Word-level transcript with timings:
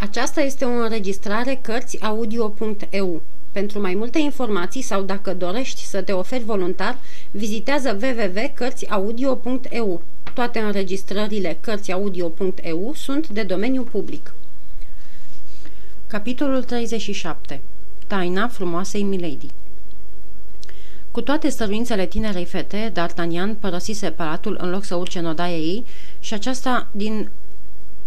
Aceasta 0.00 0.40
este 0.40 0.64
o 0.64 0.68
înregistrare 0.68 1.58
Cărțiaudio.eu. 1.62 3.22
Pentru 3.52 3.80
mai 3.80 3.94
multe 3.94 4.18
informații 4.18 4.82
sau 4.82 5.02
dacă 5.02 5.34
dorești 5.34 5.84
să 5.84 6.02
te 6.02 6.12
oferi 6.12 6.44
voluntar, 6.44 6.98
vizitează 7.30 7.98
www.cărțiaudio.eu. 8.02 10.02
Toate 10.34 10.58
înregistrările 10.58 11.58
Cărțiaudio.eu 11.60 12.92
sunt 12.94 13.28
de 13.28 13.42
domeniu 13.42 13.82
public. 13.82 14.34
Capitolul 16.06 16.62
37. 16.62 17.60
Taina 18.06 18.48
frumoasei 18.48 19.02
Milady 19.02 19.48
Cu 21.10 21.20
toate 21.20 21.48
stăruințele 21.48 22.06
tinerei 22.06 22.44
fete, 22.44 22.92
D'Artagnan 22.92 23.54
părăsise 23.60 24.10
palatul 24.10 24.58
în 24.60 24.70
loc 24.70 24.84
să 24.84 24.94
urce 24.94 25.18
în 25.18 25.26
odaia 25.26 25.56
ei 25.56 25.84
și 26.20 26.34
aceasta 26.34 26.86
din 26.92 27.30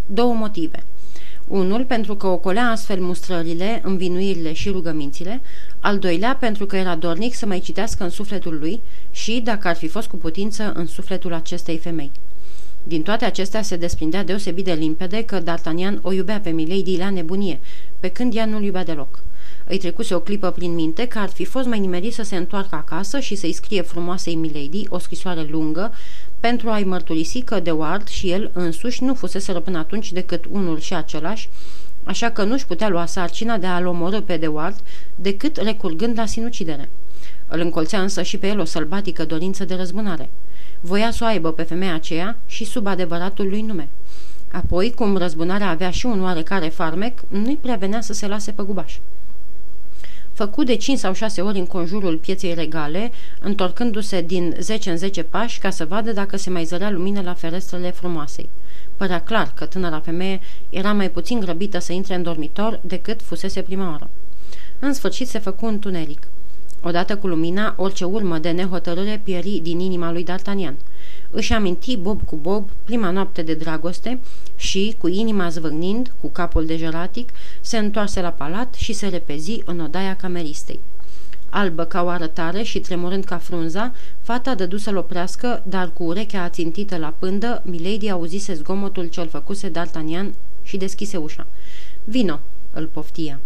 două 0.06 0.34
motive– 0.34 0.84
unul 1.52 1.86
pentru 1.86 2.16
că 2.16 2.28
ocolea 2.28 2.70
astfel 2.70 3.00
mustrările, 3.00 3.82
învinuirile 3.84 4.54
și 4.54 4.70
rugămințile, 4.70 5.42
al 5.80 6.00
doilea 6.00 6.36
pentru 6.40 6.66
că 6.66 6.76
era 6.76 6.96
dornic 6.96 7.34
să 7.34 7.46
mai 7.46 7.60
citească 7.60 8.04
în 8.04 8.10
sufletul 8.10 8.58
lui 8.60 8.80
și, 9.12 9.42
dacă 9.44 9.68
ar 9.68 9.76
fi 9.76 9.88
fost 9.88 10.08
cu 10.08 10.18
putință, 10.18 10.72
în 10.76 10.86
sufletul 10.86 11.34
acestei 11.34 11.78
femei. 11.78 12.12
Din 12.84 13.02
toate 13.02 13.26
acestea 13.26 13.62
se 13.62 13.76
desprindea 13.76 14.24
deosebit 14.24 14.66
de 14.66 14.74
limpede 14.74 15.24
că 15.24 15.40
D'Artagnan 15.42 16.02
o 16.02 16.12
iubea 16.12 16.40
pe 16.40 16.50
Milady 16.50 16.98
la 16.98 17.10
nebunie, 17.10 17.60
pe 18.00 18.08
când 18.08 18.36
ea 18.36 18.46
nu-l 18.46 18.64
iubea 18.64 18.84
deloc. 18.84 19.20
Îi 19.68 19.78
trecuse 19.78 20.14
o 20.16 20.20
clipă 20.20 20.50
prin 20.52 20.74
minte 20.74 21.08
că 21.08 21.20
ar 21.20 21.30
fi 21.30 21.46
fost 21.46 21.68
mai 21.68 21.80
nimerit 21.80 22.14
să 22.14 22.24
se 22.24 22.36
întoarcă 22.36 22.76
acasă 22.76 23.20
și 23.20 23.36
să-i 23.36 23.54
scrie 23.54 23.82
frumoasei 23.82 24.36
Milady 24.36 24.86
o 24.90 24.98
scrisoare 24.98 25.48
lungă 25.50 25.94
pentru 26.42 26.70
a-i 26.70 26.84
mărturisi 26.84 27.42
că 27.42 27.60
de 27.60 27.72
Ward 27.72 28.08
și 28.08 28.32
el 28.32 28.52
însuși 28.54 29.04
nu 29.04 29.14
fusese 29.14 29.54
până 29.54 29.78
atunci 29.78 30.12
decât 30.12 30.46
unul 30.50 30.80
și 30.80 30.94
același, 30.94 31.50
așa 32.04 32.30
că 32.30 32.44
nu-și 32.44 32.66
putea 32.66 32.90
lua 32.90 33.06
sarcina 33.06 33.58
de 33.58 33.66
a-l 33.66 33.86
omorâ 33.86 34.22
pe 34.22 34.38
de 34.38 34.48
Ward 34.48 34.76
decât 35.16 35.58
recurgând 35.58 36.18
la 36.18 36.26
sinucidere. 36.26 36.90
Îl 37.48 37.60
încolțea 37.60 38.02
însă 38.02 38.22
și 38.22 38.38
pe 38.38 38.48
el 38.48 38.60
o 38.60 38.66
sălbatică 38.66 39.26
dorință 39.26 39.66
de 39.66 39.76
răzbunare. 39.76 40.30
Voia 40.80 41.12
să 41.12 41.24
o 41.24 41.28
aibă 41.28 41.52
pe 41.52 41.64
femeia 41.64 41.94
aceea 41.94 42.38
și 42.46 42.66
sub 42.66 42.88
adevăratul 42.88 43.50
lui 43.50 43.62
nume. 43.62 43.90
Apoi, 44.52 44.94
cum 44.94 45.18
răzbunarea 45.18 45.70
avea 45.70 45.90
și 45.90 46.06
un 46.06 46.22
oarecare 46.22 46.68
farmec, 46.68 47.20
nu-i 47.28 47.58
prea 47.62 47.76
venea 47.76 48.02
să 48.02 48.14
se 48.14 48.28
lase 48.28 48.52
pe 48.52 48.64
gubaș 48.64 48.98
făcut 50.34 50.66
de 50.66 50.76
5 50.76 50.98
sau 50.98 51.14
6 51.14 51.42
ori 51.42 51.60
în 51.60 51.66
conjurul 51.66 52.18
pieței 52.18 52.54
regale, 52.54 53.12
întorcându-se 53.40 54.22
din 54.22 54.56
10 54.60 54.90
în 54.90 54.98
10 54.98 55.24
pași 55.24 55.60
ca 55.60 55.70
să 55.70 55.86
vadă 55.86 56.12
dacă 56.12 56.38
se 56.38 56.50
mai 56.50 56.64
zărea 56.64 56.90
lumină 56.90 57.22
la 57.22 57.34
ferestrele 57.34 57.92
frumoasei. 57.92 58.50
Părea 58.98 59.22
clar 59.22 59.52
că 59.56 59.66
tânăra 59.66 60.00
femeie 60.00 60.40
era 60.70 60.94
mai 60.94 61.10
puțin 61.10 61.40
grăbită 61.40 61.80
să 61.80 61.94
intre 61.94 62.16
în 62.16 62.24
dormitor 62.24 62.80
decât 62.84 63.22
fusese 63.22 63.62
prima 63.62 63.90
oară. 63.90 64.10
În 64.80 64.94
sfârșit 64.94 65.28
se 65.28 65.40
făcu 65.40 65.66
întuneric. 65.66 66.28
Odată 66.84 67.18
cu 67.18 67.28
lumina, 67.28 67.74
orice 67.78 68.06
urmă 68.06 68.38
de 68.38 68.52
nehotărâre 68.52 69.22
pieri 69.24 69.60
din 69.64 69.80
inima 69.80 70.12
lui 70.12 70.26
D'Artagnan. 70.26 70.74
Își 71.34 71.54
aminti 71.54 71.98
Bob 71.98 72.26
cu 72.26 72.36
Bob 72.36 72.70
prima 72.84 73.10
noapte 73.10 73.42
de 73.42 73.54
dragoste 73.54 74.20
și, 74.56 74.96
cu 74.98 75.08
inima 75.08 75.50
zvâgnind, 75.50 76.14
cu 76.22 76.30
capul 76.30 76.66
de 76.66 76.78
jeratic, 76.78 77.30
se 77.62 77.78
întoarse 77.78 78.22
la 78.22 78.30
palat 78.30 78.74
și 78.74 78.94
se 78.94 79.08
repezi 79.08 79.62
în 79.66 79.80
odaia 79.80 80.16
cameristei. 80.16 80.80
Albă 81.50 81.84
ca 81.84 82.04
o 82.04 82.08
arătare 82.08 82.64
și 82.64 82.80
tremurând 82.80 83.24
ca 83.24 83.38
frunza, 83.38 83.94
fata 84.22 84.56
dădu 84.56 84.78
să-l 84.78 84.98
oprească, 84.98 85.64
dar 85.66 85.92
cu 85.94 86.04
urechea 86.04 86.44
ațintită 86.44 86.98
la 86.98 87.14
pândă, 87.20 87.62
Milady 87.66 88.10
auzise 88.10 88.54
zgomotul 88.54 89.06
ce-l 89.06 89.28
făcuse 89.28 89.72
D'Artagnan 89.72 90.30
și 90.64 90.78
deschise 90.78 91.18
ușa. 91.18 91.48
Vino!" 92.04 92.40
îl 92.74 92.86
poftia. 92.86 93.40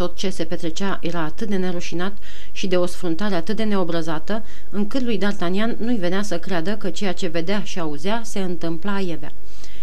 Tot 0.00 0.16
ce 0.16 0.30
se 0.30 0.44
petrecea 0.44 0.98
era 1.02 1.20
atât 1.20 1.48
de 1.48 1.56
nerușinat 1.56 2.16
și 2.52 2.66
de 2.66 2.76
o 2.76 2.86
sfruntare 2.86 3.34
atât 3.34 3.56
de 3.56 3.62
neobrăzată, 3.62 4.44
încât 4.70 5.02
lui 5.02 5.18
D'Artagnan 5.18 5.76
nu-i 5.76 5.96
venea 5.96 6.22
să 6.22 6.38
creadă 6.38 6.76
că 6.76 6.90
ceea 6.90 7.12
ce 7.12 7.26
vedea 7.26 7.62
și 7.62 7.80
auzea 7.80 8.20
se 8.24 8.38
întâmpla 8.38 8.94
aievea. 8.94 9.32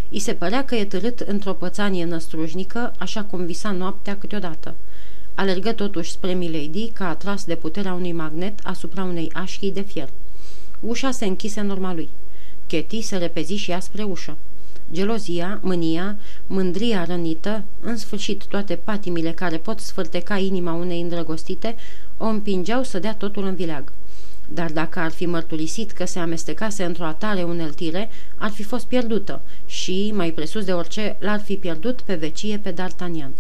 I 0.10 0.20
se 0.20 0.34
părea 0.34 0.66
că 0.66 0.76
e 0.76 0.86
târât 0.86 1.20
într-o 1.20 1.54
pățanie 1.54 2.06
năstrujnică, 2.06 2.94
așa 2.98 3.24
cum 3.24 3.46
visa 3.46 3.72
noaptea 3.72 4.18
câteodată. 4.18 4.76
Alergă 5.34 5.72
totuși 5.72 6.12
spre 6.12 6.34
Milady, 6.34 6.90
ca 6.94 7.10
atras 7.10 7.46
de 7.46 7.56
puterea 7.56 7.94
unui 7.94 8.12
magnet 8.12 8.60
asupra 8.64 9.04
unei 9.04 9.30
așchii 9.34 9.72
de 9.72 9.82
fier. 9.82 10.10
Ușa 10.80 11.12
se 11.12 11.26
închise 11.26 11.60
în 11.60 11.70
urma 11.70 11.94
lui. 11.94 12.10
Ketty 12.68 13.02
se 13.02 13.18
repezi 13.18 13.54
și 13.54 13.72
ea 13.72 13.80
spre 13.80 14.04
ușă. 14.04 14.38
Gelozia, 14.92 15.60
mânia, 15.62 16.18
mândria 16.48 17.04
rănită, 17.04 17.64
în 17.82 17.98
sfârșit 17.98 18.46
toate 18.46 18.76
patimile 18.76 19.32
care 19.32 19.58
pot 19.58 19.80
sfârteca 19.80 20.38
inima 20.38 20.74
unei 20.74 21.02
îndrăgostite, 21.02 21.76
o 22.18 22.26
împingeau 22.26 22.84
să 22.84 23.00
dea 23.00 23.16
totul 23.16 23.44
în 23.44 23.56
vileag. 23.56 23.92
Dar 24.54 24.72
dacă 24.72 25.00
ar 25.00 25.12
fi 25.12 25.26
mărturisit 25.26 25.92
că 25.92 26.06
se 26.06 26.20
amestecase 26.20 26.84
într-o 26.84 27.06
atare 27.06 27.44
uneltire, 27.44 28.10
ar 28.38 28.50
fi 28.50 28.64
fost 28.64 28.86
pierdută 28.86 29.42
și, 29.66 30.12
mai 30.16 30.32
presus 30.32 30.64
de 30.64 30.74
orice, 30.74 31.16
l-ar 31.20 31.40
fi 31.40 31.56
pierdut 31.56 32.02
pe 32.02 32.16
vecie 32.16 32.58
pe 32.58 32.74
D'Artagnan. 32.74 33.32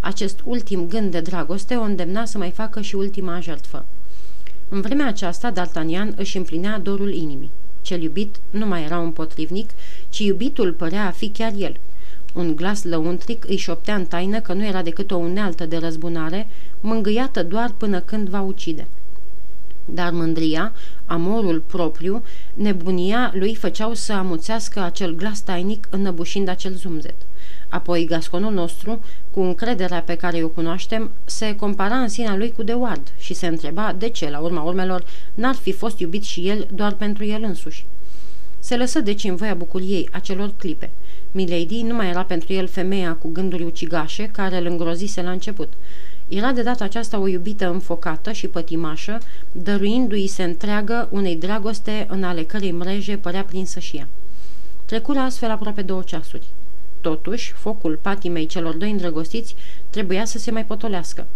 Acest 0.00 0.40
ultim 0.44 0.88
gând 0.88 1.10
de 1.10 1.20
dragoste 1.20 1.74
o 1.74 1.82
îndemna 1.82 2.24
să 2.24 2.38
mai 2.38 2.50
facă 2.50 2.80
și 2.80 2.94
ultima 2.94 3.40
jertfă. 3.40 3.84
În 4.68 4.80
vremea 4.80 5.06
aceasta, 5.06 5.52
D'Artagnan 5.52 6.14
își 6.16 6.36
împlinea 6.36 6.78
dorul 6.78 7.12
inimii. 7.12 7.50
Cel 7.82 8.02
iubit 8.02 8.36
nu 8.50 8.66
mai 8.66 8.84
era 8.84 8.98
un 8.98 9.10
potrivnic, 9.10 9.70
ci 10.08 10.18
iubitul 10.18 10.72
părea 10.72 11.06
a 11.06 11.10
fi 11.10 11.28
chiar 11.28 11.52
el. 11.56 11.76
Un 12.34 12.56
glas 12.56 12.82
lăuntric 12.82 13.44
îi 13.48 13.56
șoptea 13.56 13.94
în 13.94 14.04
taină 14.04 14.40
că 14.40 14.52
nu 14.52 14.64
era 14.64 14.82
decât 14.82 15.10
o 15.10 15.16
unealtă 15.16 15.66
de 15.66 15.76
răzbunare, 15.76 16.46
mângâiată 16.80 17.42
doar 17.42 17.74
până 17.76 18.00
când 18.00 18.28
va 18.28 18.40
ucide. 18.40 18.86
Dar 19.84 20.12
mândria, 20.12 20.72
amorul 21.06 21.62
propriu, 21.66 22.22
nebunia 22.54 23.30
lui 23.34 23.54
făceau 23.54 23.94
să 23.94 24.12
amuțească 24.12 24.80
acel 24.80 25.14
glas 25.14 25.40
tainic 25.40 25.86
înăbușind 25.90 26.48
acel 26.48 26.72
zumzet. 26.72 27.14
Apoi 27.68 28.04
gasconul 28.04 28.52
nostru, 28.52 29.00
cu 29.30 29.40
încrederea 29.40 30.00
pe 30.02 30.14
care 30.14 30.42
o 30.42 30.48
cunoaștem, 30.48 31.10
se 31.24 31.56
compara 31.56 31.96
în 31.96 32.08
sinea 32.08 32.36
lui 32.36 32.52
cu 32.52 32.62
De 32.62 32.72
Ward 32.72 33.12
și 33.18 33.34
se 33.34 33.46
întreba 33.46 33.94
de 33.98 34.08
ce, 34.08 34.30
la 34.30 34.38
urma 34.38 34.62
urmelor, 34.62 35.04
n-ar 35.34 35.54
fi 35.54 35.72
fost 35.72 35.98
iubit 35.98 36.22
și 36.22 36.48
el 36.48 36.66
doar 36.74 36.92
pentru 36.92 37.24
el 37.24 37.42
însuși. 37.42 37.84
Se 38.68 38.76
lăsă 38.76 39.00
deci 39.00 39.24
în 39.24 39.36
voia 39.36 39.54
bucuriei 39.54 40.08
acelor 40.12 40.52
clipe. 40.56 40.90
Milady 41.32 41.82
nu 41.82 41.94
mai 41.94 42.08
era 42.08 42.24
pentru 42.24 42.52
el 42.52 42.66
femeia 42.66 43.14
cu 43.14 43.28
gânduri 43.28 43.62
ucigașe 43.62 44.26
care 44.26 44.56
îl 44.56 44.66
îngrozise 44.66 45.22
la 45.22 45.30
început. 45.30 45.72
Era 46.28 46.52
de 46.52 46.62
data 46.62 46.84
aceasta 46.84 47.18
o 47.18 47.26
iubită 47.26 47.70
înfocată 47.70 48.32
și 48.32 48.46
pătimașă, 48.46 49.18
dăruindu-i 49.52 50.26
se 50.26 50.42
întreagă 50.42 51.08
unei 51.10 51.36
dragoste 51.36 52.06
în 52.10 52.24
ale 52.24 52.42
cărei 52.42 52.72
mreje 52.72 53.16
părea 53.16 53.44
prinsă 53.44 53.78
și 53.78 53.96
ea. 53.96 54.08
Trecură 54.84 55.18
astfel 55.18 55.50
aproape 55.50 55.82
două 55.82 56.02
ceasuri. 56.02 56.46
Totuși, 57.00 57.52
focul 57.52 57.98
patimei 58.02 58.46
celor 58.46 58.74
doi 58.74 58.90
îndrăgostiți 58.90 59.54
trebuia 59.90 60.24
să 60.24 60.38
se 60.38 60.50
mai 60.50 60.64
potolească. 60.64 61.26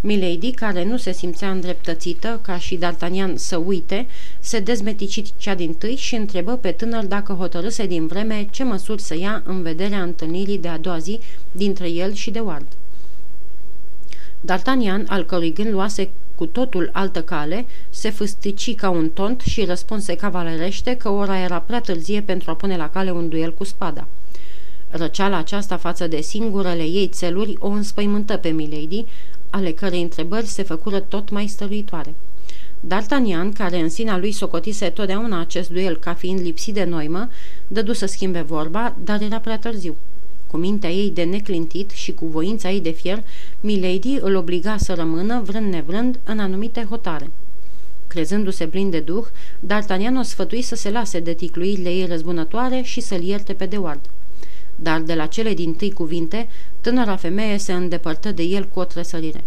Milady, 0.00 0.50
care 0.50 0.84
nu 0.84 0.96
se 0.96 1.12
simțea 1.12 1.50
îndreptățită, 1.50 2.40
ca 2.42 2.58
și 2.58 2.78
D'Artagnan 2.78 3.34
să 3.34 3.56
uite, 3.56 4.06
se 4.40 4.60
dezmeticit 4.60 5.26
cea 5.36 5.54
din 5.54 5.74
tâi 5.74 5.96
și 5.96 6.14
întrebă 6.14 6.56
pe 6.56 6.70
tânăr 6.70 7.04
dacă 7.04 7.32
hotărâse 7.32 7.86
din 7.86 8.06
vreme 8.06 8.48
ce 8.50 8.64
măsuri 8.64 9.02
să 9.02 9.16
ia 9.16 9.42
în 9.44 9.62
vederea 9.62 10.02
întâlnirii 10.02 10.58
de 10.58 10.68
a 10.68 10.78
doua 10.78 10.98
zi 10.98 11.20
dintre 11.52 11.88
el 11.88 12.12
și 12.12 12.30
de 12.30 12.40
Ward. 12.40 12.66
D'Artagnan, 14.46 15.06
al 15.06 15.24
cărui 15.24 15.52
gând 15.52 15.72
luase 15.72 16.10
cu 16.34 16.46
totul 16.46 16.90
altă 16.92 17.22
cale, 17.22 17.66
se 17.90 18.10
fâstici 18.10 18.74
ca 18.74 18.90
un 18.90 19.08
tont 19.08 19.40
și 19.40 19.64
răspunse 19.64 20.14
cavalerește 20.14 20.96
că 20.96 21.08
ora 21.08 21.38
era 21.38 21.58
prea 21.60 21.80
târzie 21.80 22.22
pentru 22.22 22.50
a 22.50 22.54
pune 22.54 22.76
la 22.76 22.88
cale 22.88 23.10
un 23.10 23.28
duel 23.28 23.54
cu 23.54 23.64
spada. 23.64 24.06
Răceala 24.90 25.36
aceasta 25.36 25.76
față 25.76 26.06
de 26.06 26.20
singurele 26.20 26.82
ei 26.82 27.08
țeluri 27.08 27.56
o 27.58 27.68
înspăimântă 27.68 28.36
pe 28.36 28.48
Milady, 28.48 29.04
ale 29.50 29.72
cărei 29.72 30.02
întrebări 30.02 30.46
se 30.46 30.62
făcură 30.62 31.00
tot 31.00 31.30
mai 31.30 31.46
stăruitoare. 31.46 32.14
D'Artagnan, 32.86 33.52
care 33.54 33.80
în 33.80 33.88
sinea 33.88 34.18
lui 34.18 34.32
socotise 34.32 34.88
totdeauna 34.88 35.40
acest 35.40 35.70
duel 35.70 35.96
ca 35.96 36.14
fiind 36.14 36.40
lipsit 36.40 36.74
de 36.74 36.84
noimă, 36.84 37.28
dădu 37.68 37.92
să 37.92 38.06
schimbe 38.06 38.40
vorba, 38.40 38.96
dar 39.04 39.22
era 39.22 39.38
prea 39.38 39.58
târziu. 39.58 39.96
Cu 40.46 40.56
mintea 40.56 40.90
ei 40.90 41.10
de 41.10 41.22
neclintit 41.22 41.90
și 41.90 42.12
cu 42.12 42.26
voința 42.26 42.70
ei 42.70 42.80
de 42.80 42.90
fier, 42.90 43.22
Milady 43.60 44.18
îl 44.20 44.34
obliga 44.34 44.76
să 44.76 44.94
rămână, 44.94 45.42
vrând 45.44 45.72
nevrând, 45.72 46.18
în 46.24 46.38
anumite 46.38 46.86
hotare. 46.88 47.30
Crezându-se 48.06 48.66
plin 48.66 48.90
de 48.90 49.00
duh, 49.00 49.24
D'Artagnan 49.66 50.18
o 50.18 50.22
sfătui 50.22 50.62
să 50.62 50.74
se 50.74 50.90
lase 50.90 51.20
de 51.20 51.32
ticluirile 51.32 51.88
ei 51.88 52.06
răzbunătoare 52.06 52.80
și 52.82 53.00
să-l 53.00 53.22
ierte 53.22 53.52
pe 53.52 53.66
Deward. 53.66 54.00
Dar 54.82 55.00
de 55.00 55.14
la 55.14 55.26
cele 55.26 55.54
din 55.54 55.74
tâi 55.74 55.92
cuvinte, 55.92 56.48
tânăra 56.80 57.16
femeie 57.16 57.58
se 57.58 57.72
îndepărtă 57.72 58.32
de 58.32 58.42
el 58.42 58.64
cu 58.64 58.80
o 58.80 58.84
tresărire. 58.84 59.44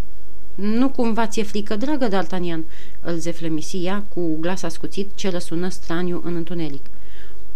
Nu 0.56 0.89
cumva 0.89 1.27
ți-e 1.27 1.44
frică, 1.44 1.75
dragă 1.75 2.07
D'Artagnan?" 2.07 2.59
îl 3.01 3.18
zeflemisia 3.18 4.03
cu 4.13 4.38
glas 4.39 4.63
ascuțit 4.63 5.09
ce 5.15 5.30
răsună 5.30 5.69
straniu 5.69 6.21
în 6.25 6.35
întuneric. 6.35 6.85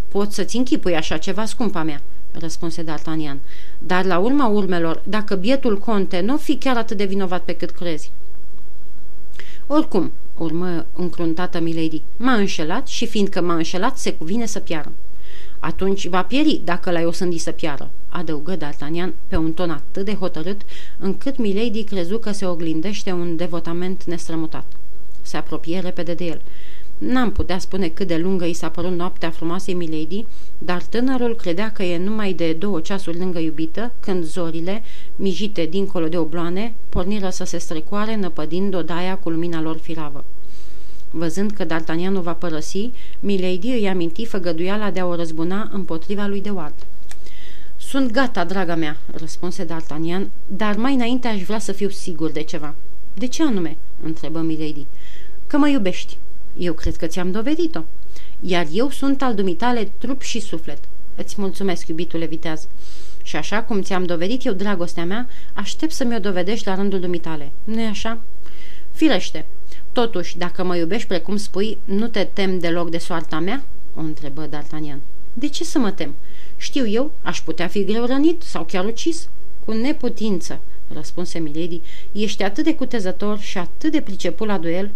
Pot 0.07 0.31
să-ți 0.31 0.57
închipui 0.57 0.95
așa 0.95 1.17
ceva, 1.17 1.45
scumpa 1.45 1.83
mea?" 1.83 2.01
răspunse 2.31 2.83
D'Artagnan. 2.83 3.37
Dar 3.79 4.05
la 4.05 4.17
urma 4.17 4.47
urmelor, 4.47 5.01
dacă 5.03 5.35
bietul 5.35 5.77
conte 5.77 6.19
nu 6.19 6.37
fi 6.37 6.55
chiar 6.57 6.77
atât 6.77 6.97
de 6.97 7.05
vinovat 7.05 7.43
pe 7.43 7.53
cât 7.53 7.69
crezi. 7.69 8.11
Oricum, 9.67 10.11
urmă 10.37 10.85
încruntată 10.93 11.59
Milady, 11.59 12.01
m-a 12.17 12.33
înșelat 12.33 12.87
și 12.87 13.07
fiindcă 13.07 13.41
m-a 13.41 13.55
înșelat, 13.55 13.97
se 13.97 14.13
cuvine 14.13 14.45
să 14.45 14.59
piară. 14.59 14.91
Atunci 15.59 16.07
va 16.07 16.23
pieri 16.23 16.61
dacă 16.63 16.91
l-ai 16.91 17.05
osândit 17.05 17.41
să 17.41 17.51
piară, 17.51 17.89
adăugă 18.09 18.57
D'Artagnan 18.57 19.13
pe 19.27 19.35
un 19.35 19.53
ton 19.53 19.69
atât 19.69 20.05
de 20.05 20.13
hotărât, 20.13 20.61
încât 20.99 21.37
Milady 21.37 21.83
crezu 21.83 22.17
că 22.17 22.31
se 22.31 22.45
oglindește 22.45 23.11
un 23.11 23.35
devotament 23.35 24.03
nestrămutat. 24.03 24.65
Se 25.21 25.37
apropie 25.37 25.79
repede 25.79 26.13
de 26.13 26.25
el. 26.25 26.41
N-am 26.97 27.31
putea 27.31 27.59
spune 27.59 27.87
cât 27.87 28.07
de 28.07 28.17
lungă 28.17 28.45
i 28.45 28.53
s-a 28.53 28.69
părut 28.69 28.91
noaptea 28.91 29.29
frumoasei 29.29 29.73
Milady, 29.73 30.25
dar 30.57 30.83
tânărul 30.83 31.35
credea 31.35 31.71
că 31.71 31.83
e 31.83 31.97
numai 31.97 32.33
de 32.33 32.53
două 32.53 32.79
ceasuri 32.79 33.17
lângă 33.17 33.39
iubită, 33.39 33.91
când 33.99 34.23
zorile, 34.23 34.83
mijite 35.15 35.65
dincolo 35.65 36.07
de 36.07 36.17
obloane, 36.17 36.73
porniră 36.89 37.29
să 37.29 37.43
se 37.43 37.57
strecoare, 37.57 38.15
năpădind 38.15 38.75
odaia 38.75 39.17
cu 39.17 39.29
lumina 39.29 39.61
lor 39.61 39.77
firavă. 39.77 40.25
Văzând 41.11 41.51
că 41.51 41.65
D'Artagnan 41.65 42.15
o 42.15 42.21
va 42.21 42.33
părăsi, 42.33 42.91
Milady 43.19 43.71
îi 43.71 43.87
aminti 43.87 44.25
făgăduiala 44.25 44.91
de 44.91 44.99
a 44.99 45.05
o 45.05 45.15
răzbuna 45.15 45.69
împotriva 45.73 46.25
lui 46.25 46.41
de 46.41 46.49
Ward. 46.49 46.73
Sunt 47.77 48.11
gata, 48.11 48.43
draga 48.43 48.75
mea," 48.75 48.97
răspunse 49.11 49.65
D'Artagnan, 49.65 50.27
dar 50.47 50.75
mai 50.75 50.93
înainte 50.93 51.27
aș 51.27 51.41
vrea 51.41 51.59
să 51.59 51.71
fiu 51.71 51.89
sigur 51.89 52.31
de 52.31 52.43
ceva." 52.43 52.75
De 53.13 53.27
ce 53.27 53.43
anume?" 53.43 53.77
întrebă 54.03 54.39
Milady. 54.39 54.85
Că 55.47 55.57
mă 55.57 55.67
iubești." 55.67 56.17
Eu 56.57 56.73
cred 56.73 56.95
că 56.95 57.05
ți-am 57.05 57.31
dovedit-o. 57.31 57.81
Iar 58.39 58.67
eu 58.71 58.89
sunt 58.89 59.21
al 59.21 59.35
dumitale 59.35 59.91
trup 59.97 60.21
și 60.21 60.39
suflet. 60.39 60.79
Îți 61.15 61.35
mulțumesc, 61.37 61.87
iubitule 61.87 62.25
viteaz. 62.25 62.67
Și 63.23 63.35
așa 63.35 63.63
cum 63.63 63.81
ți-am 63.81 64.03
dovedit 64.03 64.45
eu 64.45 64.53
dragostea 64.53 65.05
mea, 65.05 65.27
aștept 65.53 65.91
să 65.91 66.03
mi-o 66.03 66.19
dovedești 66.19 66.67
la 66.67 66.75
rândul 66.75 66.99
dumitale. 66.99 67.51
nu 67.63 67.81
e 67.81 67.85
așa? 67.85 68.21
Firește. 68.91 69.45
Totuși, 70.03 70.37
dacă 70.37 70.63
mă 70.63 70.75
iubești 70.75 71.07
precum 71.07 71.37
spui, 71.37 71.77
nu 71.83 72.07
te 72.07 72.23
tem 72.23 72.59
deloc 72.59 72.89
de 72.89 72.97
soarta 72.97 73.39
mea? 73.39 73.63
O 73.95 73.99
întrebă 73.99 74.49
D'Artagnan. 74.49 74.99
De 75.33 75.47
ce 75.47 75.63
să 75.63 75.79
mă 75.79 75.91
tem? 75.91 76.15
Știu 76.57 76.87
eu, 76.87 77.11
aș 77.21 77.41
putea 77.41 77.67
fi 77.67 77.83
greu 77.83 78.05
rănit 78.05 78.41
sau 78.41 78.63
chiar 78.63 78.85
ucis. 78.85 79.29
Cu 79.65 79.71
neputință, 79.71 80.59
răspunse 80.93 81.39
Milady, 81.39 81.81
ești 82.11 82.43
atât 82.43 82.63
de 82.63 82.75
cutezător 82.75 83.39
și 83.39 83.57
atât 83.57 83.91
de 83.91 84.01
priceput 84.01 84.47
la 84.47 84.57
duel 84.57 84.91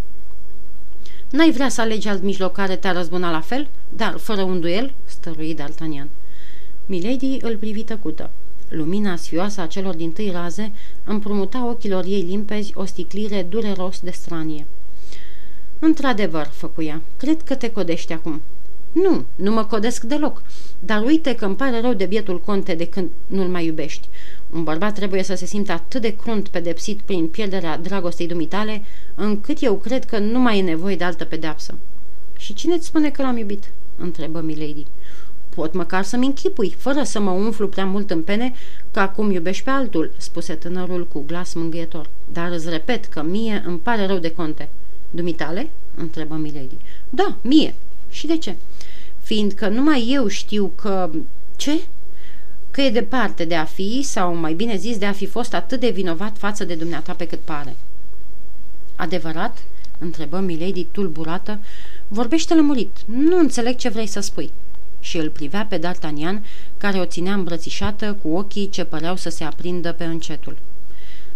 N-ai 1.30 1.50
vrea 1.50 1.68
să 1.68 1.80
alegi 1.80 2.08
alt 2.08 2.22
mijloc 2.22 2.52
care 2.52 2.76
te-a 2.76 2.92
răzbunat 2.92 3.32
la 3.32 3.40
fel, 3.40 3.68
dar 3.88 4.16
fără 4.16 4.42
un 4.42 4.60
duel?" 4.60 4.92
stărui 5.04 5.54
D'Artagnan. 5.54 6.08
Milady 6.86 7.38
îl 7.40 7.56
privi 7.56 7.82
tăcută. 7.82 8.30
Lumina 8.68 9.16
sfioasă 9.16 9.60
a 9.60 9.66
celor 9.66 9.94
din 9.94 10.12
tâi 10.12 10.30
raze 10.30 10.72
împrumuta 11.04 11.66
ochilor 11.66 12.04
ei 12.04 12.22
limpezi 12.22 12.72
o 12.74 12.84
sticlire 12.84 13.42
dureros 13.42 14.00
de 14.00 14.10
stranie. 14.10 14.66
Într-adevăr, 15.84 16.46
făcuia, 16.52 17.02
cred 17.16 17.42
că 17.42 17.54
te 17.54 17.70
codești 17.70 18.12
acum. 18.12 18.40
Nu, 18.92 19.24
nu 19.34 19.52
mă 19.52 19.64
codesc 19.64 20.02
deloc, 20.02 20.42
dar 20.78 21.02
uite 21.04 21.34
că 21.34 21.44
îmi 21.44 21.56
pare 21.56 21.80
rău 21.80 21.92
de 21.92 22.04
bietul 22.04 22.40
conte 22.40 22.74
de 22.74 22.86
când 22.88 23.08
nu-l 23.26 23.46
mai 23.46 23.66
iubești. 23.66 24.08
Un 24.50 24.64
bărbat 24.64 24.94
trebuie 24.94 25.22
să 25.22 25.34
se 25.34 25.46
simtă 25.46 25.72
atât 25.72 26.00
de 26.00 26.16
crunt 26.16 26.48
pedepsit 26.48 27.00
prin 27.00 27.28
pierderea 27.28 27.78
dragostei 27.78 28.26
dumitale, 28.26 28.82
încât 29.14 29.62
eu 29.62 29.74
cred 29.74 30.04
că 30.04 30.18
nu 30.18 30.38
mai 30.38 30.58
e 30.58 30.62
nevoie 30.62 30.96
de 30.96 31.04
altă 31.04 31.24
pedeapsă. 31.24 31.74
Și 32.38 32.54
cine 32.54 32.74
îți 32.74 32.86
spune 32.86 33.10
că 33.10 33.22
l-am 33.22 33.36
iubit?" 33.36 33.72
întrebă 33.96 34.40
Milady. 34.40 34.86
Pot 35.54 35.72
măcar 35.72 36.02
să-mi 36.02 36.26
închipui, 36.26 36.74
fără 36.78 37.02
să 37.02 37.20
mă 37.20 37.30
umflu 37.30 37.68
prea 37.68 37.86
mult 37.86 38.10
în 38.10 38.22
pene, 38.22 38.52
că 38.90 39.00
acum 39.00 39.30
iubești 39.30 39.64
pe 39.64 39.70
altul," 39.70 40.10
spuse 40.16 40.54
tânărul 40.54 41.06
cu 41.06 41.24
glas 41.26 41.52
mângâietor. 41.52 42.08
Dar 42.32 42.50
îți 42.50 42.68
repet 42.68 43.04
că 43.04 43.22
mie 43.22 43.62
îmi 43.66 43.78
pare 43.78 44.06
rău 44.06 44.18
de 44.18 44.30
conte." 44.30 44.68
Dumitale?" 45.14 45.70
întrebă 45.94 46.34
Milady. 46.34 46.76
Da, 47.10 47.36
mie. 47.42 47.74
Și 48.10 48.26
de 48.26 48.38
ce?" 48.38 48.56
Fiindcă 49.20 49.68
numai 49.68 50.06
eu 50.08 50.26
știu 50.26 50.72
că... 50.76 51.10
Ce?" 51.56 51.80
că 52.72 52.80
e 52.80 52.90
departe 52.90 53.44
de 53.44 53.54
a 53.54 53.64
fi, 53.64 54.02
sau 54.02 54.34
mai 54.34 54.54
bine 54.54 54.76
zis, 54.76 54.98
de 54.98 55.06
a 55.06 55.12
fi 55.12 55.26
fost 55.26 55.54
atât 55.54 55.80
de 55.80 55.90
vinovat 55.90 56.38
față 56.38 56.64
de 56.64 56.74
dumneata 56.74 57.12
pe 57.12 57.26
cât 57.26 57.40
pare. 57.40 57.76
Adevărat? 58.96 59.58
întrebă 59.98 60.38
Milady 60.38 60.84
tulburată. 60.84 61.58
Vorbește 62.08 62.54
lămurit. 62.54 62.96
Nu 63.04 63.38
înțeleg 63.38 63.76
ce 63.76 63.88
vrei 63.88 64.06
să 64.06 64.20
spui. 64.20 64.50
Și 65.00 65.16
îl 65.16 65.30
privea 65.30 65.66
pe 65.68 65.78
D'Artagnan, 65.78 66.42
care 66.78 66.98
o 66.98 67.04
ținea 67.04 67.34
îmbrățișată 67.34 68.18
cu 68.22 68.28
ochii 68.28 68.68
ce 68.68 68.84
păreau 68.84 69.16
să 69.16 69.28
se 69.28 69.44
aprindă 69.44 69.92
pe 69.92 70.04
încetul. 70.04 70.56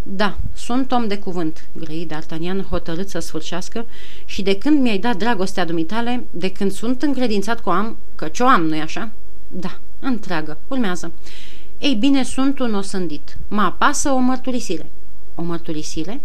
Da, 0.08 0.38
sunt 0.54 0.92
om 0.92 1.08
de 1.08 1.18
cuvânt, 1.18 1.64
grăi 1.72 2.08
D'Artagnan 2.10 2.68
hotărât 2.68 3.08
să 3.08 3.18
sfârșească 3.18 3.86
și 4.24 4.42
de 4.42 4.58
când 4.58 4.80
mi-ai 4.80 4.98
dat 4.98 5.16
dragostea 5.16 5.64
dumitale, 5.64 6.24
de 6.30 6.52
când 6.52 6.72
sunt 6.72 7.02
încredințat 7.02 7.62
că 7.62 7.68
o 7.68 7.72
am, 7.72 7.96
căci 8.14 8.40
o 8.40 8.46
am, 8.46 8.66
nu-i 8.66 8.80
așa? 8.80 9.10
Da, 9.48 9.78
întreagă. 10.00 10.58
Urmează. 10.68 11.12
Ei 11.78 11.94
bine, 11.94 12.22
sunt 12.22 12.58
un 12.58 12.74
osândit. 12.74 13.36
Mă 13.48 13.60
apasă 13.60 14.10
o 14.10 14.18
mărturisire. 14.18 14.86
O 15.34 15.42
mărturisire? 15.42 16.20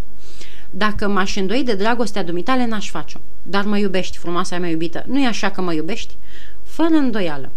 Dacă 0.69 1.07
m-aș 1.07 1.35
îndoi 1.35 1.63
de 1.63 1.73
dragostea 1.73 2.23
dumitale, 2.23 2.65
n-aș 2.65 2.89
face-o. 2.89 3.19
Dar 3.43 3.63
mă 3.63 3.77
iubești, 3.77 4.17
frumoasa 4.17 4.57
mea 4.57 4.69
iubită. 4.69 5.03
Nu 5.07 5.19
e 5.19 5.27
așa 5.27 5.51
că 5.51 5.61
mă 5.61 5.73
iubești? 5.73 6.15
Fără 6.63 6.93
îndoială. 6.93 7.51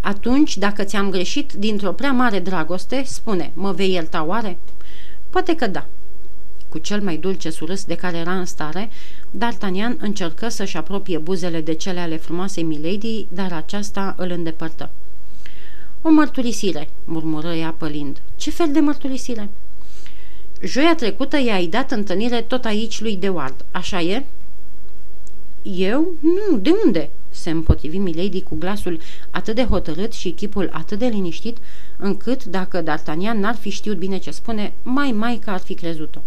Atunci, 0.00 0.56
dacă 0.56 0.84
ți-am 0.84 1.10
greșit 1.10 1.52
dintr-o 1.52 1.92
prea 1.92 2.12
mare 2.12 2.38
dragoste, 2.38 3.02
spune, 3.06 3.50
mă 3.54 3.72
vei 3.72 3.92
ierta 3.92 4.24
oare? 4.24 4.58
Poate 5.30 5.54
că 5.54 5.66
da. 5.66 5.86
Cu 6.68 6.78
cel 6.78 7.00
mai 7.00 7.16
dulce 7.16 7.50
surâs 7.50 7.84
de 7.84 7.94
care 7.94 8.16
era 8.16 8.38
în 8.38 8.44
stare, 8.44 8.90
D'Artagnan 9.38 9.96
încercă 9.98 10.48
să-și 10.48 10.76
apropie 10.76 11.18
buzele 11.18 11.60
de 11.60 11.74
cele 11.74 12.00
ale 12.00 12.16
frumoasei 12.16 12.62
Milady, 12.62 13.26
dar 13.28 13.52
aceasta 13.52 14.14
îl 14.16 14.30
îndepărtă. 14.30 14.90
O 16.02 16.10
mărturisire, 16.10 16.88
murmură 17.04 17.54
ea 17.54 17.74
pălind. 17.78 18.20
Ce 18.36 18.50
fel 18.50 18.72
de 18.72 18.80
mărturisire? 18.80 19.48
Joia 20.62 20.94
trecută 20.94 21.38
i-ai 21.38 21.66
dat 21.66 21.90
întâlnire 21.90 22.40
tot 22.40 22.64
aici 22.64 23.00
lui 23.00 23.16
de 23.16 23.28
Ward, 23.28 23.64
așa 23.70 24.00
e? 24.00 24.24
Eu? 25.62 26.06
Nu, 26.20 26.56
de 26.56 26.70
unde? 26.84 27.10
Se 27.30 27.50
împotrivi 27.50 27.98
Milady 27.98 28.42
cu 28.42 28.56
glasul 28.56 29.00
atât 29.30 29.54
de 29.54 29.64
hotărât 29.64 30.12
și 30.12 30.30
chipul 30.30 30.70
atât 30.72 30.98
de 30.98 31.06
liniștit, 31.06 31.56
încât, 31.96 32.44
dacă 32.44 32.82
D'Artagnan 32.82 33.38
n-ar 33.38 33.54
fi 33.54 33.70
știut 33.70 33.96
bine 33.96 34.18
ce 34.18 34.30
spune, 34.30 34.72
mai 34.82 35.12
mai 35.12 35.40
că 35.44 35.50
ar 35.50 35.60
fi 35.60 35.74
crezut-o. 35.74 36.18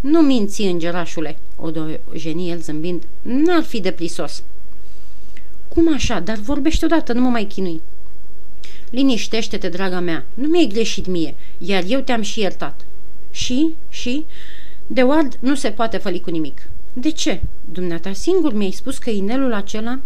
Nu 0.00 0.20
minți, 0.20 0.62
îngerașule, 0.62 1.38
o 1.56 1.70
geni 2.16 2.50
el 2.50 2.60
zâmbind, 2.60 3.02
n-ar 3.22 3.62
fi 3.62 3.80
de 3.80 3.90
prisos. 3.90 4.42
Cum 5.68 5.94
așa? 5.94 6.20
Dar 6.20 6.36
vorbește 6.36 6.84
odată, 6.84 7.12
nu 7.12 7.20
mă 7.20 7.28
mai 7.28 7.44
chinui. 7.44 7.80
Liniștește-te, 8.90 9.68
draga 9.68 10.00
mea, 10.00 10.24
nu 10.34 10.48
mi-ai 10.48 10.66
greșit 10.66 11.06
mie, 11.06 11.34
iar 11.58 11.84
eu 11.86 12.00
te-am 12.00 12.22
și 12.22 12.40
iertat. 12.40 12.84
Și, 13.30 13.74
și, 13.88 14.24
de 14.86 15.02
Ward 15.02 15.36
nu 15.40 15.54
se 15.54 15.70
poate 15.70 15.96
făli 15.96 16.20
cu 16.20 16.30
nimic. 16.30 16.68
De 16.98 17.10
ce? 17.10 17.40
Dumneata 17.72 18.12
singur 18.12 18.52
mi-ai 18.52 18.70
spus 18.70 18.98
că 18.98 19.10
inelul 19.10 19.52
acela... 19.52 19.98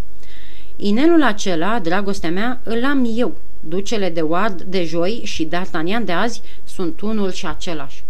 Inelul 0.77 1.23
acela, 1.23 1.79
dragostea 1.79 2.31
mea, 2.31 2.61
îl 2.63 2.85
am 2.85 3.13
eu. 3.17 3.37
Ducele 3.61 4.11
de 4.11 4.21
Ward 4.21 4.63
de 4.63 4.85
joi 4.85 5.21
și 5.25 5.49
D'Artagnan 5.49 6.05
de 6.05 6.13
azi 6.13 6.43
sunt 6.65 7.01
unul 7.01 7.33
și 7.33 7.47
același. 7.47 8.05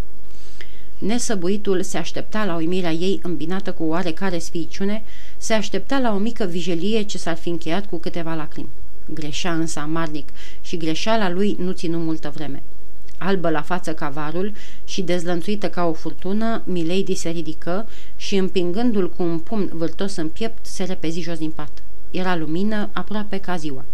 Nesăbuitul 0.98 1.82
se 1.82 1.98
aștepta 1.98 2.44
la 2.44 2.56
uimirea 2.56 2.92
ei 2.92 3.20
îmbinată 3.22 3.72
cu 3.72 3.82
oarecare 3.82 4.38
sfiiciune, 4.38 5.02
se 5.36 5.52
aștepta 5.52 5.98
la 5.98 6.14
o 6.14 6.18
mică 6.18 6.44
vijelie 6.44 7.02
ce 7.02 7.18
s-ar 7.18 7.36
fi 7.36 7.48
încheiat 7.48 7.86
cu 7.86 7.96
câteva 7.96 8.34
lacrimi. 8.34 8.68
Greșea 9.14 9.52
însă 9.54 9.78
amarnic 9.80 10.28
și 10.60 10.76
greșeala 10.76 11.30
lui 11.30 11.56
nu 11.58 11.72
ținu 11.72 11.98
multă 11.98 12.32
vreme. 12.34 12.62
Albă 13.22 13.50
la 13.50 13.62
față 13.62 13.94
ca 13.94 14.08
varul 14.08 14.52
și 14.84 15.02
dezlănțuită 15.02 15.68
ca 15.68 15.84
o 15.84 15.92
furtună, 15.92 16.62
Milady 16.64 17.14
se 17.14 17.28
ridică 17.28 17.88
și, 18.16 18.36
împingându-l 18.36 19.10
cu 19.10 19.22
un 19.22 19.38
pumn 19.38 19.70
vârtos 19.72 20.16
în 20.16 20.28
piept, 20.28 20.66
se 20.66 20.84
repezi 20.84 21.20
jos 21.20 21.38
din 21.38 21.50
pat. 21.50 21.82
Era 22.10 22.36
lumină 22.36 22.88
aproape 22.92 23.38
ca 23.38 23.56
ziua. 23.56 23.84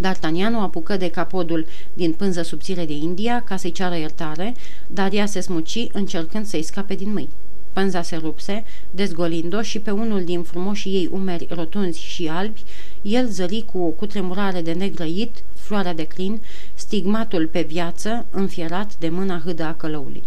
D'Artagnan 0.00 0.54
o 0.54 0.60
apucă 0.60 0.96
de 0.96 1.10
capodul 1.10 1.66
din 1.92 2.12
pânză 2.12 2.42
subțire 2.42 2.84
de 2.84 2.92
India 2.92 3.42
ca 3.42 3.56
să-i 3.56 3.72
ceară 3.72 3.96
iertare, 3.96 4.54
dar 4.86 5.12
ea 5.12 5.26
se 5.26 5.40
smuci 5.40 5.86
încercând 5.92 6.46
să-i 6.46 6.62
scape 6.62 6.94
din 6.94 7.12
mâini. 7.12 7.30
Pânza 7.74 8.02
se 8.02 8.16
rupse, 8.16 8.64
dezgolind-o 8.90 9.62
și 9.62 9.78
pe 9.78 9.90
unul 9.90 10.24
din 10.24 10.42
frumoșii 10.42 10.94
ei 10.94 11.08
umeri 11.12 11.46
rotunzi 11.50 12.00
și 12.00 12.28
albi, 12.28 12.62
el 13.02 13.28
zări 13.28 13.64
cu 13.72 13.78
o 13.78 13.86
cutremurare 13.86 14.60
de 14.60 14.72
negrăit 14.72 15.42
floarea 15.54 15.94
de 15.94 16.02
crin, 16.02 16.40
stigmatul 16.74 17.46
pe 17.46 17.62
viață, 17.62 18.26
înfierat 18.30 18.96
de 18.98 19.08
mâna 19.08 19.42
hâdă 19.44 19.62
a 19.62 19.74
călăului. 19.74 20.22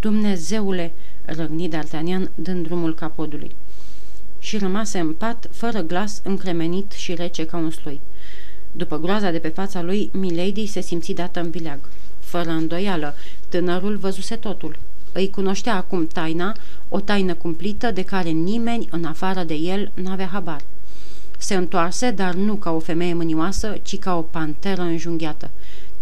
Dumnezeule!" 0.00 0.92
răgni 1.24 1.68
D'Artagnan 1.68 2.30
dând 2.34 2.66
drumul 2.66 2.94
capodului. 2.94 3.50
Și 4.38 4.58
rămase 4.58 4.98
în 4.98 5.12
pat, 5.12 5.48
fără 5.50 5.80
glas, 5.80 6.20
încremenit 6.24 6.92
și 6.92 7.14
rece 7.14 7.46
ca 7.46 7.56
un 7.56 7.70
sloi. 7.70 8.00
După 8.72 8.98
groaza 8.98 9.30
de 9.30 9.38
pe 9.38 9.48
fața 9.48 9.82
lui, 9.82 10.10
Milady 10.12 10.66
se 10.66 10.80
simți 10.80 11.12
dată 11.12 11.40
în 11.40 11.50
bileag. 11.50 11.78
Fără 12.20 12.50
îndoială, 12.50 13.14
tânărul 13.48 13.96
văzuse 13.96 14.36
totul. 14.36 14.76
Îi 15.16 15.30
cunoștea 15.30 15.74
acum 15.74 16.06
taina, 16.06 16.56
o 16.88 17.00
taină 17.00 17.34
cumplită 17.34 17.90
de 17.90 18.02
care 18.02 18.28
nimeni, 18.28 18.88
în 18.90 19.04
afară 19.04 19.42
de 19.42 19.54
el, 19.54 19.90
n-avea 19.94 20.28
habar. 20.32 20.60
Se 21.38 21.54
întoarse, 21.54 22.10
dar 22.10 22.34
nu 22.34 22.54
ca 22.54 22.70
o 22.70 22.78
femeie 22.78 23.14
mânioasă, 23.14 23.76
ci 23.82 23.98
ca 23.98 24.16
o 24.16 24.20
panteră 24.20 24.82
înjunghiată. 24.82 25.50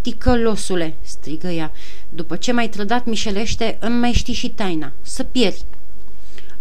Ticălosule!" 0.01 0.95
strigă 1.01 1.49
ea. 1.49 1.73
După 2.09 2.37
ce 2.37 2.53
m-ai 2.53 2.69
trădat 2.69 3.07
mișelește, 3.07 3.77
îmi 3.81 3.99
mai 3.99 4.13
știi 4.13 4.35
și 4.35 4.49
taina. 4.49 4.93
Să 5.03 5.23
pieri!" 5.23 5.65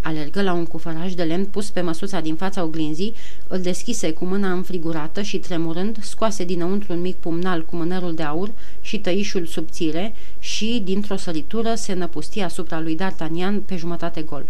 Alergă 0.02 0.42
la 0.42 0.54
un 0.54 0.66
cufăraj 0.66 1.14
de 1.14 1.24
lemn 1.24 1.46
pus 1.46 1.70
pe 1.70 1.82
măsuța 1.82 2.20
din 2.20 2.36
fața 2.36 2.64
oglinzii, 2.64 3.14
îl 3.48 3.62
deschise 3.62 4.12
cu 4.12 4.26
mâna 4.26 4.52
înfrigurată 4.52 5.22
și 5.22 5.38
tremurând, 5.38 5.98
scoase 6.02 6.44
dinăuntru 6.44 6.94
un 6.94 7.02
mic 7.02 7.16
pumnal 7.16 7.66
cu 7.66 7.76
mânerul 7.76 8.14
de 8.14 8.24
aur 8.24 8.52
și 8.82 9.00
tăișul 9.00 9.46
subțire 9.46 10.14
și, 10.40 10.82
dintr-o 10.84 11.16
săritură, 11.16 11.76
se 11.76 11.94
năpustia 11.94 12.46
asupra 12.46 12.80
lui 12.80 12.98
D'Artagnan 12.98 13.66
pe 13.66 13.76
jumătate 13.76 14.22
gol. 14.22 14.46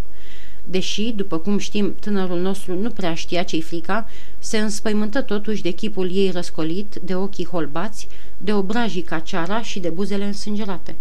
Deși, 0.64 1.12
după 1.16 1.38
cum 1.38 1.58
știm, 1.58 1.96
tânărul 2.00 2.40
nostru 2.40 2.80
nu 2.82 2.90
prea 2.90 3.14
știa 3.14 3.44
ce-i 3.44 3.62
frica, 3.62 4.10
se 4.40 4.58
înspăimântă 4.58 5.22
totuși 5.22 5.62
de 5.62 5.70
chipul 5.72 6.16
ei 6.16 6.32
răscolit, 6.32 7.00
de 7.04 7.16
ochii 7.16 7.46
holbați, 7.46 8.08
de 8.38 8.54
obrajii 8.54 9.02
ca 9.02 9.20
ceara 9.20 9.62
și 9.62 9.80
de 9.80 9.90
buzele 9.90 10.26
însângerate. 10.26 10.96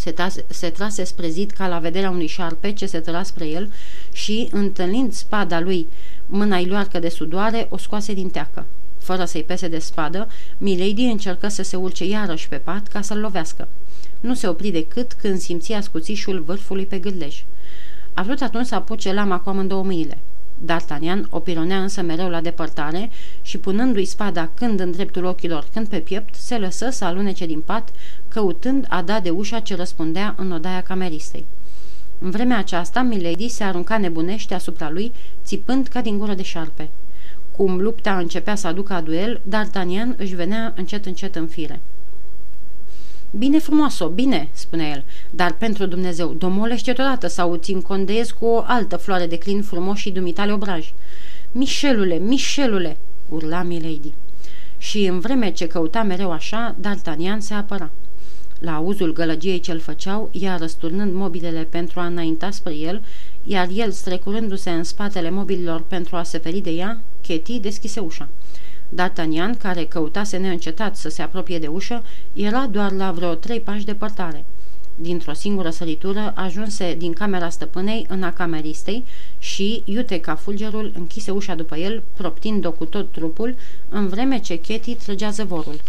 Se, 0.00 0.10
tase, 0.10 0.44
se 0.48 0.70
trase 0.70 1.04
spre 1.04 1.28
zid 1.28 1.50
ca 1.50 1.68
la 1.68 1.78
vederea 1.78 2.10
unui 2.10 2.26
șarpe 2.26 2.72
ce 2.72 2.86
se 2.86 3.00
tăra 3.00 3.22
spre 3.22 3.46
el 3.46 3.72
și, 4.12 4.48
întâlnind 4.52 5.12
spada 5.12 5.60
lui, 5.60 5.86
mâna-i 6.26 6.66
luarcă 6.66 6.98
de 6.98 7.08
sudoare, 7.08 7.66
o 7.70 7.76
scoase 7.76 8.12
din 8.12 8.30
teacă. 8.30 8.66
Fără 8.98 9.24
să-i 9.24 9.42
pese 9.42 9.68
de 9.68 9.78
spadă, 9.78 10.28
Milady 10.58 11.02
încercă 11.02 11.48
să 11.48 11.62
se 11.62 11.76
urce 11.76 12.04
iarăși 12.04 12.48
pe 12.48 12.56
pat 12.56 12.86
ca 12.86 13.00
să-l 13.00 13.18
lovească. 13.18 13.68
Nu 14.20 14.34
se 14.34 14.48
opri 14.48 14.70
decât 14.70 15.12
când 15.12 15.38
simția 15.38 15.80
scuțișul 15.80 16.40
vârfului 16.40 16.86
pe 16.86 16.98
gârlej. 16.98 17.44
A 18.14 18.22
vrut 18.22 18.40
atunci 18.40 18.66
să 18.66 18.74
apuce 18.74 19.12
lama 19.12 19.38
cu 19.38 19.48
amândouă 19.48 19.82
mâinile. 19.82 20.18
D'Artagnan 20.66 21.28
o 21.30 21.38
pironea 21.38 21.82
însă 21.82 22.02
mereu 22.02 22.28
la 22.28 22.40
depărtare 22.40 23.10
și 23.42 23.58
punându-i 23.58 24.04
spada 24.04 24.50
când 24.54 24.80
în 24.80 24.90
dreptul 24.90 25.24
ochilor, 25.24 25.66
când 25.72 25.88
pe 25.88 25.98
piept, 25.98 26.34
se 26.34 26.58
lăsă 26.58 26.90
să 26.90 27.04
alunece 27.04 27.46
din 27.46 27.60
pat, 27.60 27.88
căutând 28.28 28.86
a 28.88 29.02
da 29.02 29.20
de 29.20 29.30
ușa 29.30 29.60
ce 29.60 29.74
răspundea 29.74 30.34
în 30.38 30.52
odaia 30.52 30.82
cameristei. 30.82 31.44
În 32.18 32.30
vremea 32.30 32.58
aceasta, 32.58 33.02
Milady 33.02 33.48
se 33.48 33.64
arunca 33.64 33.98
nebunește 33.98 34.54
asupra 34.54 34.90
lui, 34.90 35.12
țipând 35.44 35.86
ca 35.86 36.00
din 36.00 36.18
gură 36.18 36.34
de 36.34 36.42
șarpe. 36.42 36.88
Cum 37.56 37.80
lupta 37.80 38.16
începea 38.16 38.54
să 38.54 38.66
aducă 38.66 38.92
a 38.92 39.00
duel, 39.00 39.40
D'Artagnan 39.48 40.16
își 40.16 40.34
venea 40.34 40.72
încet 40.76 41.06
încet 41.06 41.36
în 41.36 41.46
fire. 41.46 41.80
Bine 43.30 43.58
frumoasă, 43.58 44.04
bine, 44.14 44.48
spune 44.52 44.88
el, 44.94 45.04
dar 45.30 45.54
pentru 45.56 45.86
Dumnezeu, 45.86 46.34
domolește 46.38 46.90
odată 46.90 47.26
sau 47.26 47.52
îți 47.52 47.70
încondeiesc 47.70 48.34
cu 48.34 48.44
o 48.44 48.62
altă 48.66 48.96
floare 48.96 49.26
de 49.26 49.38
clin 49.38 49.62
frumos 49.62 49.98
și 49.98 50.10
dumitale 50.10 50.52
obraj. 50.52 50.92
Mișelule, 51.52 52.18
Mișelule, 52.18 52.96
urla 53.28 53.62
Milady. 53.62 54.12
Și 54.78 55.04
în 55.04 55.20
vreme 55.20 55.52
ce 55.52 55.66
căuta 55.66 56.02
mereu 56.02 56.30
așa, 56.30 56.76
D'Artagnan 56.80 57.38
se 57.38 57.54
apăra. 57.54 57.90
La 58.58 58.74
auzul 58.74 59.12
gălăgiei 59.12 59.60
ce-l 59.60 59.80
făceau, 59.80 60.30
ea 60.32 60.56
răsturnând 60.56 61.12
mobilele 61.12 61.66
pentru 61.70 62.00
a 62.00 62.06
înainta 62.06 62.50
spre 62.50 62.74
el, 62.74 63.02
iar 63.44 63.68
el 63.74 63.90
strecurându-se 63.90 64.70
în 64.70 64.84
spatele 64.84 65.30
mobililor 65.30 65.80
pentru 65.80 66.16
a 66.16 66.22
se 66.22 66.38
feri 66.38 66.60
de 66.60 66.70
ea, 66.70 67.00
Ketty 67.20 67.58
deschise 67.58 68.00
ușa. 68.00 68.28
D'Artagnan, 68.94 69.58
care 69.58 69.84
căutase 69.84 70.36
neîncetat 70.36 70.96
să 70.96 71.08
se 71.08 71.22
apropie 71.22 71.58
de 71.58 71.66
ușă, 71.66 72.02
era 72.32 72.66
doar 72.66 72.92
la 72.92 73.12
vreo 73.12 73.34
trei 73.34 73.60
pași 73.60 73.84
departare. 73.84 74.44
Dintr-o 74.94 75.32
singură 75.32 75.70
săritură 75.70 76.32
ajunse 76.36 76.94
din 76.94 77.12
camera 77.12 77.48
stăpânei 77.48 78.06
în 78.08 78.22
a 78.22 78.32
cameristei 78.32 79.04
și, 79.38 79.82
iute 79.84 80.20
ca 80.20 80.34
fulgerul, 80.34 80.92
închise 80.94 81.30
ușa 81.30 81.54
după 81.54 81.76
el, 81.76 82.02
proptind-o 82.16 82.72
cu 82.72 82.84
tot 82.84 83.12
trupul, 83.12 83.54
în 83.88 84.08
vreme 84.08 84.38
ce 84.38 84.56
Ketty 84.56 84.94
trăgea 84.94 85.30
zăvorul. 85.30 85.80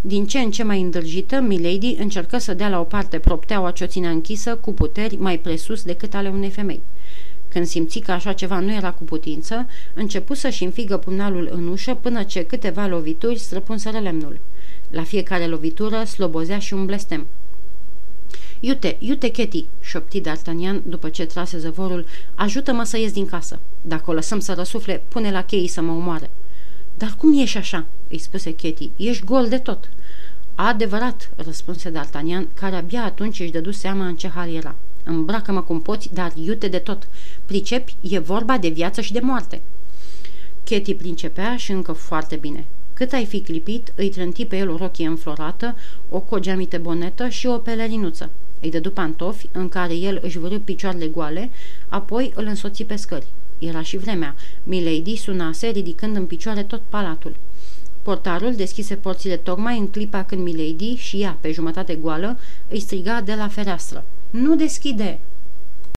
Din 0.00 0.26
ce 0.26 0.38
în 0.38 0.50
ce 0.50 0.62
mai 0.62 0.80
îndârjită, 0.80 1.40
Milady 1.40 1.96
încercă 1.98 2.38
să 2.38 2.54
dea 2.54 2.68
la 2.68 2.80
o 2.80 2.84
parte 2.84 3.18
propteaua 3.18 3.70
ce 3.70 3.84
o 3.84 3.86
ținea 3.86 4.10
închisă 4.10 4.54
cu 4.56 4.72
puteri 4.72 5.16
mai 5.16 5.38
presus 5.38 5.82
decât 5.82 6.14
ale 6.14 6.28
unei 6.28 6.50
femei. 6.50 6.82
Când 7.52 7.66
simți 7.66 7.98
că 7.98 8.12
așa 8.12 8.32
ceva 8.32 8.58
nu 8.58 8.72
era 8.72 8.90
cu 8.90 9.04
putință, 9.04 9.66
începu 9.94 10.34
să-și 10.34 10.64
înfigă 10.64 10.96
pumnalul 10.96 11.48
în 11.52 11.68
ușă 11.68 11.94
până 11.94 12.22
ce 12.22 12.44
câteva 12.44 12.86
lovituri 12.86 13.38
străpunseră 13.38 13.98
lemnul. 13.98 14.40
La 14.90 15.02
fiecare 15.02 15.46
lovitură 15.46 16.04
slobozea 16.04 16.58
și 16.58 16.74
un 16.74 16.86
blestem. 16.86 17.26
Iute, 18.60 18.96
iute, 18.98 19.28
Ketty, 19.28 19.64
șopti 19.80 20.20
D'Artagnan 20.20 20.82
după 20.82 21.08
ce 21.08 21.24
trase 21.24 21.58
zăvorul, 21.58 22.06
ajută-mă 22.34 22.84
să 22.84 22.98
ies 22.98 23.12
din 23.12 23.26
casă. 23.26 23.58
Dacă 23.80 24.10
o 24.10 24.12
lăsăm 24.12 24.40
să 24.40 24.52
răsufle, 24.52 25.02
pune 25.08 25.30
la 25.30 25.42
cheii 25.42 25.68
să 25.68 25.80
mă 25.80 25.92
omoare. 25.92 26.30
Dar 26.94 27.14
cum 27.16 27.40
ești 27.40 27.56
așa?" 27.56 27.86
îi 28.08 28.18
spuse 28.18 28.54
Ketty. 28.54 28.90
Ești 28.96 29.24
gol 29.24 29.48
de 29.48 29.58
tot." 29.58 29.90
Adevărat," 30.54 31.30
răspunse 31.36 31.90
D'Artagnan, 31.90 32.54
care 32.54 32.76
abia 32.76 33.04
atunci 33.04 33.40
își 33.40 33.50
dădu 33.50 33.70
seama 33.70 34.06
în 34.06 34.16
ce 34.16 34.28
hal 34.28 34.54
era. 34.54 34.74
Îmbracă-mă 35.04 35.62
cum 35.62 35.80
poți, 35.80 36.14
dar 36.14 36.32
iute 36.44 36.68
de 36.68 36.78
tot. 36.78 37.08
Pricepi, 37.44 37.96
e 38.00 38.18
vorba 38.18 38.58
de 38.58 38.68
viață 38.68 39.00
și 39.00 39.12
de 39.12 39.20
moarte." 39.20 39.62
Ketty 40.64 40.94
princepea 40.94 41.56
și 41.56 41.70
încă 41.70 41.92
foarte 41.92 42.36
bine. 42.36 42.64
Cât 42.92 43.12
ai 43.12 43.24
fi 43.24 43.40
clipit, 43.40 43.92
îi 43.94 44.08
trânti 44.08 44.44
pe 44.44 44.56
el 44.56 44.70
o 44.70 44.76
rochie 44.76 45.06
înflorată, 45.06 45.76
o 46.08 46.20
cogeamite 46.20 46.76
bonetă 46.76 47.28
și 47.28 47.46
o 47.46 47.56
pelerinuță. 47.58 48.30
Îi 48.60 48.70
dădu 48.70 48.90
pantofi, 48.90 49.48
în 49.52 49.68
care 49.68 49.94
el 49.94 50.18
își 50.22 50.38
vârâ 50.38 50.58
picioarele 50.58 51.06
goale, 51.06 51.50
apoi 51.88 52.32
îl 52.34 52.44
însoți 52.44 52.82
pe 52.82 52.96
scări. 52.96 53.26
Era 53.58 53.82
și 53.82 53.96
vremea. 53.96 54.34
Milady 54.62 55.16
sunase, 55.16 55.68
ridicând 55.68 56.16
în 56.16 56.26
picioare 56.26 56.62
tot 56.62 56.80
palatul. 56.88 57.36
Portarul 58.02 58.54
deschise 58.54 58.94
porțile 58.94 59.36
tocmai 59.36 59.78
în 59.78 59.88
clipa 59.88 60.24
când 60.24 60.42
Milady 60.42 60.94
și 60.94 61.20
ea, 61.20 61.38
pe 61.40 61.52
jumătate 61.52 61.94
goală, 61.94 62.38
îi 62.68 62.80
striga 62.80 63.20
de 63.20 63.34
la 63.34 63.48
fereastră. 63.48 64.04
Nu 64.32 64.56
deschide! 64.56 65.18